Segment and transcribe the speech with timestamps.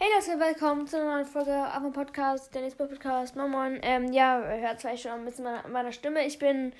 [0.00, 3.34] Hey Leute, willkommen zu einer neuen Folge auf dem Podcast, der nächste Podcast.
[3.34, 3.80] Moin Moin.
[3.82, 6.24] Ähm, ja, hört vielleicht schon ein bisschen meiner, meiner Stimme.
[6.24, 6.72] Ich bin,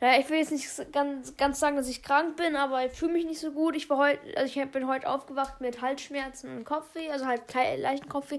[0.00, 3.12] naja, ich will jetzt nicht ganz, ganz sagen, dass ich krank bin, aber ich fühle
[3.12, 3.76] mich nicht so gut.
[3.76, 7.42] Ich war heute, also ich bin heute aufgewacht mit Halsschmerzen und Kopfweh, also halt
[7.76, 8.38] leichten Kopfweh.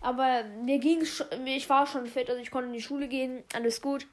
[0.00, 1.02] Aber mir ging
[1.44, 4.06] ich war schon fit, also ich konnte in die Schule gehen, alles gut.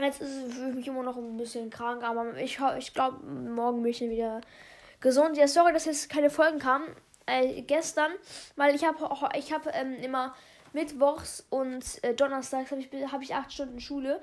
[0.00, 3.92] Jetzt fühle ich mich immer noch ein bisschen krank, aber ich, ich glaube, morgen bin
[3.92, 4.40] ich wieder
[5.00, 5.36] gesund.
[5.36, 6.88] Ja, sorry, dass jetzt keine Folgen kamen
[7.26, 8.12] äh, gestern,
[8.56, 10.34] weil ich habe ich habe ähm, immer
[10.72, 14.20] mittwochs und äh, donnerstags habe ich habe ich acht Stunden Schule.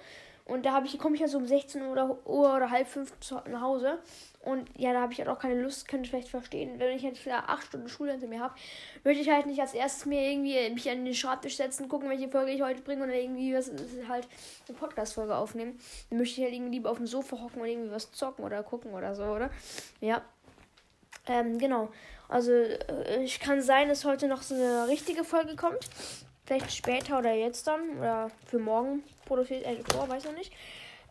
[0.49, 3.13] Und da ich komme ich ja so um 16 Uhr oder, Uhr oder halb fünf
[3.47, 3.99] nach Hause.
[4.41, 6.79] Und ja da habe ich halt auch keine Lust könnt ihr vielleicht verstehen.
[6.79, 8.55] Wenn ich jetzt wieder acht Stunden Schule hinter mir habe
[9.03, 12.29] möchte ich halt nicht als erstes mir irgendwie mich an den Schreibtisch setzen gucken welche
[12.29, 13.71] Folge ich heute bringe oder irgendwie was
[14.07, 14.27] halt
[14.67, 15.79] eine Podcast Folge aufnehmen.
[16.09, 18.63] Dann möchte ich halt irgendwie lieber auf dem Sofa hocken und irgendwie was zocken oder
[18.63, 19.51] gucken oder so oder?
[20.01, 20.23] Ja
[21.29, 21.89] ähm, genau
[22.29, 25.79] also, äh, ich kann sein, dass heute noch so eine richtige Folge kommt.
[26.45, 27.97] Vielleicht später oder jetzt dann.
[27.97, 30.53] Oder für morgen produziert er vor, weiß noch nicht.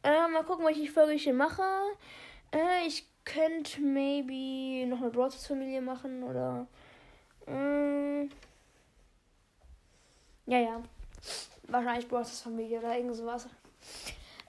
[0.05, 1.63] Äh, mal gucken, welche Folge ich hier mache.
[2.53, 6.67] Äh, ich könnte maybe noch eine Broadcast-Familie machen oder.
[7.47, 8.29] Äh,
[10.47, 10.83] ja, ja.
[11.65, 13.49] Wahrscheinlich Broadcast-Familie oder irgend sowas.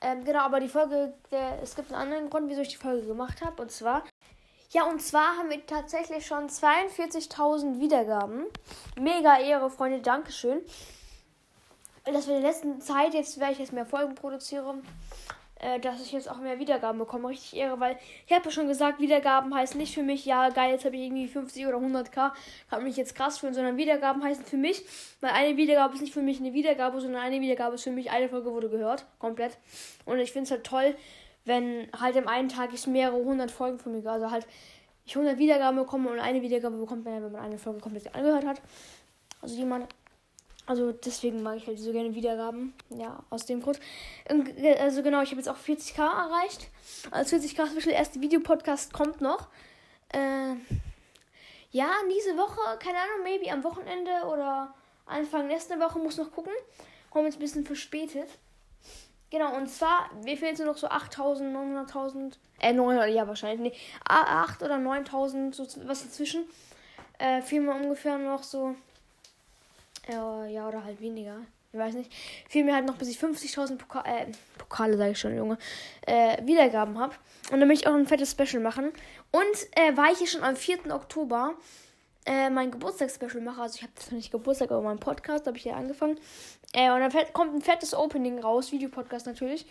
[0.01, 3.05] Ähm, genau, aber die Folge, der, es gibt einen anderen Grund, wieso ich die Folge
[3.05, 3.63] gemacht habe.
[3.63, 4.03] Und zwar
[4.71, 8.45] ja, und zwar haben wir tatsächlich schon 42.000 Wiedergaben.
[8.99, 10.61] Mega Ehre, Freunde, Dankeschön.
[12.05, 14.83] Dass wir in der letzten Zeit, jetzt werde ich jetzt mehr Folgen produzieren,
[15.59, 17.29] äh, dass ich jetzt auch mehr Wiedergaben bekomme.
[17.29, 20.71] Richtig Ehre, weil ich habe ja schon gesagt, Wiedergaben heißen nicht für mich, ja geil,
[20.71, 22.31] jetzt habe ich irgendwie 50 oder 100k,
[22.69, 24.83] kann mich jetzt krass fühlen, sondern Wiedergaben heißen für mich,
[25.19, 28.11] weil eine Wiedergabe ist nicht für mich eine Wiedergabe, sondern eine Wiedergabe ist für mich,
[28.11, 29.57] eine Folge wurde gehört, komplett.
[30.05, 30.95] Und ich finde es halt toll,
[31.45, 34.45] wenn halt im einen Tag ich mehrere hundert Folgen von mir, also halt
[35.05, 38.45] ich 100 Wiedergaben bekomme und eine Wiedergabe bekommt man wenn man eine Folge komplett angehört
[38.45, 38.61] hat.
[39.41, 39.87] Also jemand,
[40.67, 42.75] also deswegen mag ich halt so gerne Wiedergaben.
[42.89, 43.79] Ja, aus dem Grund.
[44.79, 46.67] Also genau, ich habe jetzt auch 40k erreicht.
[47.09, 49.47] Als 40k Special erste Videopodcast kommt noch.
[50.09, 50.53] Äh,
[51.71, 54.75] ja, diese Woche, keine Ahnung, maybe am Wochenende oder
[55.07, 56.53] Anfang nächste Woche, muss noch gucken.
[57.09, 58.29] Kommt jetzt ein bisschen verspätet.
[59.31, 63.73] Genau, und zwar, wir fehlen jetzt nur noch so 8000, 900.000, äh, 900, ja, wahrscheinlich,
[63.73, 66.45] nee, 8 oder 9000, so was dazwischen.
[67.19, 68.75] Äh, fehlen mir ungefähr noch so,
[70.07, 71.41] äh, ja, oder halt weniger,
[71.71, 72.11] ich weiß nicht.
[72.47, 74.25] Fehlen mir halt noch, bis ich 50.000 Poka äh,
[74.57, 75.59] Pokale, sage ich schon, Junge,
[76.07, 77.13] äh, Wiedergaben habe.
[77.51, 78.91] Und dann möchte ich auch ein fettes Special machen.
[79.31, 80.91] Und, äh, war ich hier schon am 4.
[80.91, 81.53] Oktober,
[82.29, 83.61] äh, mein Geburtstagsspecial mache.
[83.63, 86.19] Also ich habe das nicht Geburtstag, aber mein Podcast habe ich hier angefangen.
[86.73, 89.65] Äh, und dann kommt ein fettes Opening raus, Videopodcast natürlich.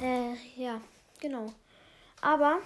[0.00, 0.80] Äh, ja,
[1.20, 1.52] genau.
[2.22, 2.60] Aber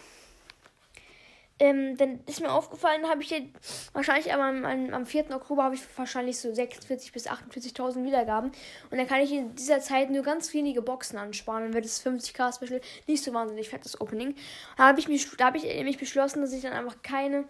[1.59, 3.49] ähm, dann ist mir aufgefallen, habe ich hier
[3.95, 5.35] wahrscheinlich am, am, am 4.
[5.35, 8.53] Oktober habe ich wahrscheinlich so 46.000 bis 48.000 Wiedergaben.
[8.91, 11.65] Und dann kann ich in dieser Zeit nur ganz wenige Boxen ansparen.
[11.65, 14.37] Dann wird das 50k Special nicht so wahnsinnig fettes Opening.
[14.77, 15.09] Da habe ich,
[15.41, 17.45] hab ich nämlich beschlossen, dass ich dann einfach keine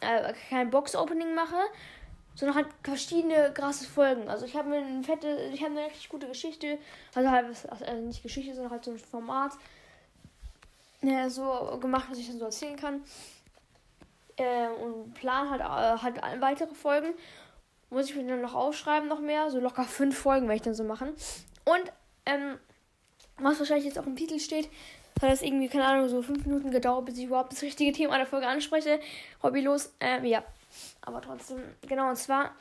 [0.00, 1.56] äh, kein Box-Opening mache,
[2.34, 4.28] sondern halt verschiedene krasse Folgen.
[4.28, 6.78] Also ich habe eine fette, ich habe eine richtig gute Geschichte,
[7.14, 9.52] also halt also nicht Geschichte, sondern halt so ein Format
[11.02, 13.02] ja, so gemacht, was ich dann so erzählen kann.
[14.36, 17.14] Äh, und plan halt, äh, halt weitere Folgen.
[17.90, 19.50] Muss ich mir dann noch aufschreiben, noch mehr.
[19.50, 21.10] So locker fünf Folgen werde ich dann so machen.
[21.64, 21.92] Und,
[22.26, 22.58] ähm,
[23.38, 24.68] was wahrscheinlich jetzt auch im Titel steht,
[25.22, 28.16] hat das irgendwie, keine Ahnung, so fünf Minuten gedauert, bis ich überhaupt das richtige Thema
[28.16, 29.00] der Folge anspreche.
[29.42, 29.92] Hobbylos.
[30.00, 30.42] Ähm, ja.
[31.02, 31.58] Aber trotzdem,
[31.88, 32.54] genau, und zwar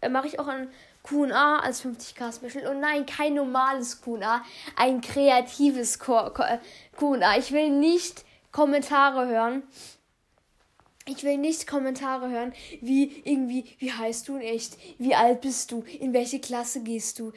[0.00, 0.68] äh, mache ich auch ein
[1.02, 2.66] QA als 50k Special.
[2.68, 4.44] Und nein, kein normales QA,
[4.76, 6.60] ein kreatives QA.
[7.38, 9.62] Ich will nicht Kommentare hören.
[11.06, 14.76] Ich will nicht Kommentare hören, wie irgendwie, wie heißt du in echt?
[14.98, 15.82] Wie alt bist du?
[15.98, 17.32] In welche Klasse gehst du?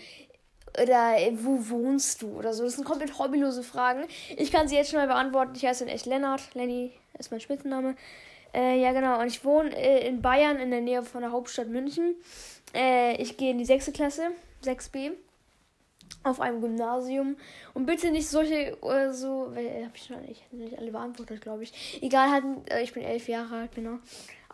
[0.81, 2.63] Oder äh, wo wohnst du oder so.
[2.63, 4.05] Das sind komplett hobbylose Fragen.
[4.37, 5.53] Ich kann sie jetzt schon mal beantworten.
[5.55, 6.53] Ich heiße in echt Lennart.
[6.53, 7.95] Lenny ist mein Spitzenname.
[8.53, 9.19] Äh, ja, genau.
[9.19, 12.15] Und ich wohne äh, in Bayern in der Nähe von der Hauptstadt München.
[12.73, 14.31] Äh, ich gehe in die sechste Klasse,
[14.63, 15.13] 6b
[16.23, 17.37] auf einem Gymnasium.
[17.73, 21.63] Und bitte nicht solche, äh, so, äh, hab ich noch nicht, nicht alle beantwortet, glaube
[21.63, 22.01] ich.
[22.01, 23.99] Egal, halt, äh, ich bin elf Jahre alt, genau.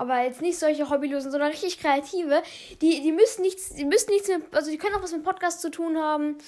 [0.01, 2.41] Aber jetzt nicht solche Hobbylosen, sondern richtig kreative.
[2.81, 5.61] Die, die müssen nichts, die müssen nichts mit, also die können auch was mit Podcast
[5.61, 6.39] zu tun haben.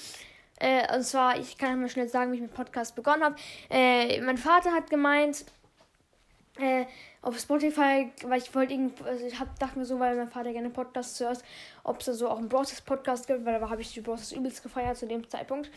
[0.58, 3.36] Äh, und zwar, ich kann mal schnell sagen, wie ich mit Podcast begonnen habe.
[3.70, 5.44] Äh, mein Vater hat gemeint,
[6.58, 6.84] äh,
[7.20, 10.70] auf Spotify, weil ich wollte also ich hab, dachte mir so, weil mein Vater gerne
[10.70, 11.44] Podcasts zuerst,
[11.82, 14.32] ob es da so auch einen Browsers Podcast gibt, weil da habe ich die Browsers
[14.32, 15.70] übelst gefeiert zu dem Zeitpunkt.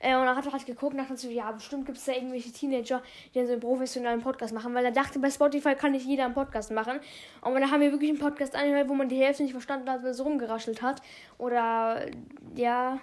[0.00, 2.12] Äh, und dann hat er halt geguckt und dachte so, ja, bestimmt gibt es da
[2.12, 3.02] irgendwelche Teenager,
[3.32, 6.24] die dann so einen professionellen Podcast machen, weil er dachte, bei Spotify kann nicht jeder
[6.24, 7.00] einen Podcast machen.
[7.40, 10.02] Und dann haben wir wirklich einen Podcast angehört, wo man die Hälfte nicht verstanden hat,
[10.02, 11.00] weil es rumgeraschelt hat.
[11.38, 12.06] Oder,
[12.54, 12.98] ja,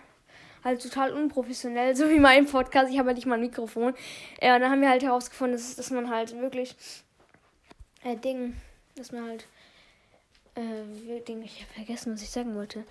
[0.65, 2.91] halt total unprofessionell, so wie mein Podcast.
[2.91, 3.93] Ich habe halt nicht mal ein Mikrofon.
[4.41, 6.75] Äh, und dann haben wir halt herausgefunden, dass, dass man halt wirklich
[8.05, 8.55] äh, Ding,
[8.95, 9.47] dass man halt,
[10.55, 12.83] äh, Ding, ich habe vergessen, was ich sagen wollte.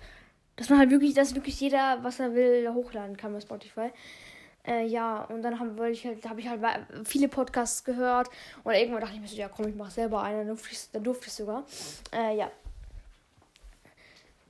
[0.57, 3.91] Dass man halt wirklich, dass wirklich jeder, was er will, hochladen kann bei Spotify.
[4.67, 6.61] Äh, ja, und dann habe ich halt, habe ich halt
[7.05, 8.29] viele Podcasts gehört
[8.63, 10.79] und irgendwann dachte ich mir so, ja komm, ich mache selber einen, dann durfte ich,
[10.91, 11.65] dann durfte ich sogar.
[12.11, 12.51] Äh, ja.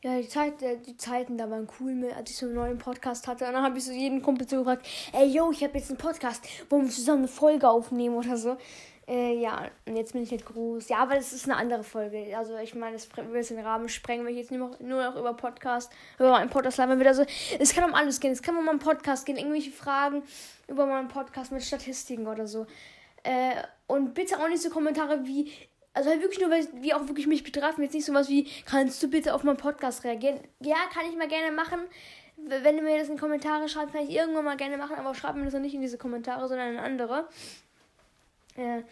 [0.03, 3.27] Ja, die, Zeit, äh, die Zeiten da waren cool, als ich so einen neuen Podcast
[3.27, 3.45] hatte.
[3.47, 5.97] Und dann habe ich so jeden Kumpel so gefragt, ey, yo, ich habe jetzt einen
[5.97, 8.55] Podcast, wollen wir zusammen eine Folge aufnehmen oder so.
[9.07, 10.89] Äh, ja, und jetzt bin ich halt groß.
[10.89, 12.35] Ja, aber das ist eine andere Folge.
[12.35, 15.03] Also ich meine, das würde jetzt den Rahmen sprengen, wenn ich jetzt nur noch, nur
[15.03, 17.09] noch über Podcast, über meinen Podcast labern würde.
[17.09, 17.25] Also
[17.59, 18.31] es kann um alles gehen.
[18.31, 20.23] Es kann um meinen Podcast gehen, irgendwelche Fragen
[20.67, 22.65] über meinen Podcast mit Statistiken oder so.
[23.21, 23.55] Äh,
[23.87, 25.51] und bitte auch nicht so Kommentare wie,
[25.93, 27.83] also halt wirklich nur, weil wie auch wirklich mich betreffen.
[27.83, 30.39] Jetzt nicht sowas wie, kannst du bitte auf meinen Podcast reagieren?
[30.61, 31.79] Ja, kann ich mal gerne machen.
[32.37, 35.35] Wenn du mir das in Kommentare schreibst, kann ich irgendwann mal gerne machen, aber schreib
[35.35, 37.29] mir das nicht in diese Kommentare, sondern in andere.
[38.55, 38.83] Äh,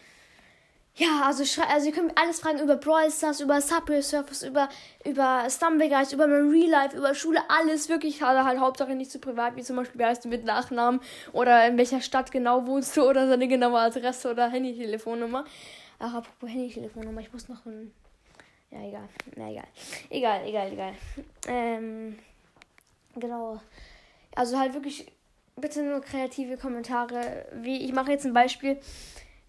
[0.96, 4.68] ja, also, also ihr könnt alles fragen über Brawl Stars, über Subway Surfers, über,
[5.04, 8.22] über Stumbleguys, über mein Real Life, über Schule, alles wirklich.
[8.22, 11.00] Also halt Hauptsache nicht zu privat, wie zum Beispiel, wie heißt du mit Nachnamen
[11.32, 15.44] oder in welcher Stadt genau wohnst du oder seine genaue Adresse oder Handy-Telefonnummer.
[15.98, 17.92] Ach, apropos Handy-Telefonnummer, ich muss noch ein.
[18.70, 19.08] Ja, egal.
[19.34, 19.66] Na, egal.
[20.10, 20.92] Egal, egal, egal.
[21.48, 22.18] Ähm,
[23.16, 23.60] genau.
[24.36, 25.10] Also halt wirklich
[25.56, 27.46] bitte nur kreative Kommentare.
[27.52, 28.78] Wie, ich mache jetzt ein Beispiel.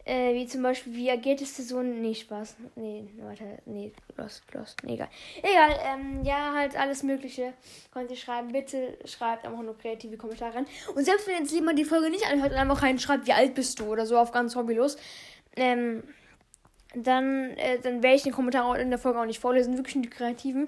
[0.05, 1.99] Äh, wie zum Beispiel, wie agiert es so ein.
[1.99, 2.57] Nee, Spaß.
[2.75, 3.57] Nee, warte.
[3.65, 4.83] Nee, Lost, Lost.
[4.83, 5.09] Nee, egal.
[5.41, 7.53] Egal, ähm, ja, halt alles Mögliche
[7.91, 8.51] könnt ihr schreiben.
[8.51, 10.67] Bitte schreibt einfach nur kreative Kommentare rein.
[10.93, 13.79] Und selbst wenn jetzt jemand die Folge nicht anhört und einfach reinschreibt, wie alt bist
[13.79, 14.97] du oder so auf ganz hobbylos,
[15.55, 16.03] ähm,
[16.93, 19.75] dann, äh, dann werde ich den Kommentar in der Folge auch nicht vorlesen.
[19.75, 20.67] Wirklich die kreativen.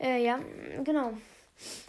[0.00, 0.38] Äh, ja,
[0.82, 1.12] genau.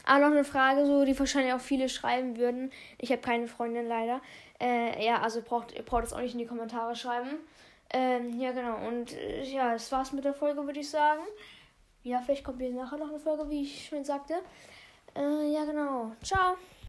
[0.06, 2.72] Aber noch eine Frage, so, die wahrscheinlich auch viele schreiben würden.
[2.98, 4.22] Ich habe keine Freundin leider.
[4.60, 7.38] Äh, ja, also braucht, ihr braucht es auch nicht in die Kommentare schreiben.
[7.92, 8.88] Ähm, ja, genau.
[8.88, 11.22] Und äh, ja, das war's mit der Folge, würde ich sagen.
[12.04, 14.36] Ja, vielleicht kommt hier nachher noch eine Folge, wie ich schon sagte.
[15.16, 16.12] Äh, ja, genau.
[16.24, 16.56] Ciao.